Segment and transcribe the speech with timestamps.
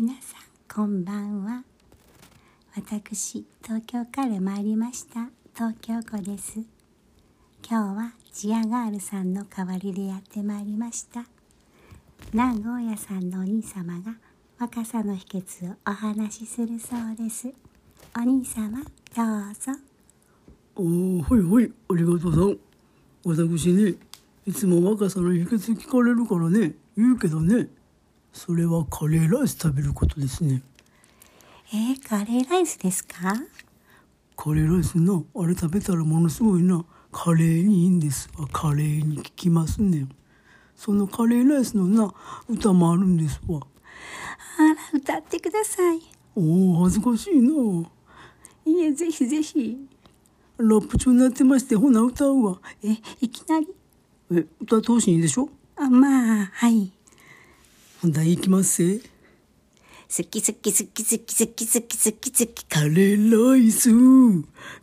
[0.00, 0.40] 皆さん
[0.72, 1.64] こんばんは。
[2.76, 5.28] 私東京から参りました。
[5.56, 6.60] 東京子です。
[7.68, 11.24] 今日はジアガールさんの代わりでやってまいりました。
[12.32, 14.14] 南郷屋さんのお兄様が
[14.60, 17.52] 若さの秘訣をお話しするそうです。
[18.16, 18.84] お兄様どう
[19.52, 19.72] ぞ。
[20.76, 22.58] おーはいはいありがとうさん。
[23.24, 23.94] 私ね
[24.46, 27.66] いつも若さの秘訣聞かれるからね言うけどね。
[28.38, 30.62] それはカレーライス食べることですね。
[31.74, 33.34] えー、カレーライスですか？
[34.36, 38.30] カレーライスなあれ食べたらものすごいなカレーにいいんです。
[38.38, 40.06] わカレーに効きますね。
[40.76, 42.14] そのカレーライスのな
[42.48, 43.58] 歌もあるんですわ。
[43.58, 43.62] あ
[44.62, 46.00] ら歌ってください。
[46.36, 47.52] おお恥ずかしいな。
[48.64, 49.76] いえぜひぜひ。
[50.58, 52.60] ラップ中になってましてほな歌うわ。
[52.84, 53.66] えいきなり？
[54.32, 55.48] え歌ってほしいんでしょ？
[55.74, 56.92] あまあはい
[58.00, 59.00] ほんだらいきます。
[60.06, 63.90] せ好き好き好き好き好き好き好き好きカレーライス。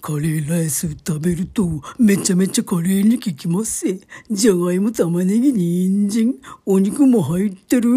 [0.00, 3.84] カレーライス食べるとめちゃめちゃカレーに効きます。
[4.30, 6.34] じゃがいも玉ねぎ人参。
[6.64, 7.90] お肉も入ってる。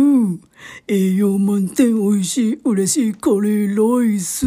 [0.86, 4.45] 栄養満点美味しい嬉しいカレーライス。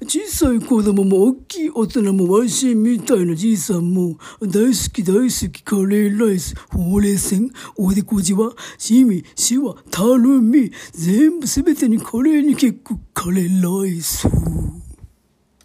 [0.00, 14.26] 小さい子供も大きい大人もわしみたいなじいさんも大好き大好きカレーライスほうれい線おでこじわしみしわたるみ全部すべてにカレーに結構カレーライス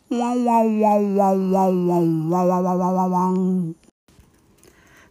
[0.09, 3.75] ワンワンワンワンワンワンワンワンワンワンワンワン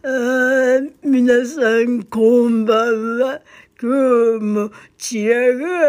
[0.03, 3.41] あー皆さんこんばんは。
[3.79, 5.43] 今日もチアガ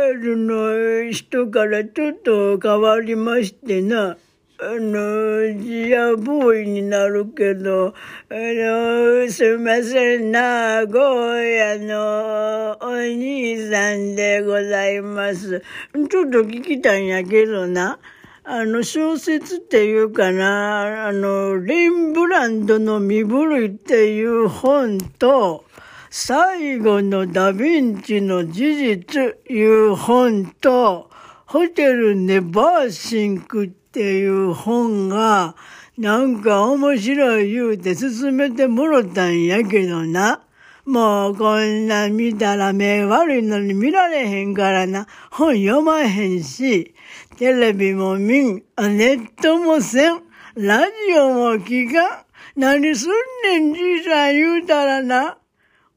[0.09, 4.17] ールの人からちょっと変わりましてな。
[4.59, 7.93] あの、ジアボーイになるけど、
[8.29, 15.63] あの、すいませんな、ゴーヤのお兄さんでございます。
[15.93, 17.99] ちょっと聞きたいんやけどな。
[18.43, 25.63] あの、小説っていうかな、あの、レンブランドの身震いっていう本と、
[26.09, 31.09] 最後のダヴィンチの事実いう本と、
[31.45, 35.55] ホテルネバーシンクっていう本が、
[35.97, 40.43] なんか面白い言うて勧めてもろたんやけどな。
[40.85, 45.07] もうこんな見たら目悪いのに見られへんからな。
[45.31, 46.93] 本読まへんし、
[47.37, 50.21] テレビも見ん、ネットもせん、
[50.55, 52.25] ラジオも聞かん。
[52.55, 53.11] 何すん
[53.43, 55.37] ねんじいさん言うたらな。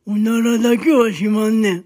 [0.06, 1.84] おならだけはしまんねん。